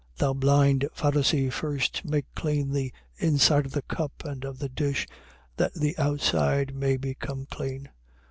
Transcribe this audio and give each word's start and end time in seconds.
23:26. 0.15 0.17
Thou 0.17 0.33
blind 0.33 0.89
Pharisee, 0.95 1.53
first 1.53 2.03
make 2.05 2.25
clean 2.33 2.71
the 2.71 2.91
inside 3.17 3.67
of 3.67 3.71
the 3.71 3.83
cup 3.83 4.25
and 4.25 4.43
of 4.43 4.57
the 4.57 4.67
dish, 4.67 5.07
that 5.57 5.75
the 5.75 5.95
outside 5.99 6.73
may 6.73 6.97
become 6.97 7.45
clean. 7.51 7.87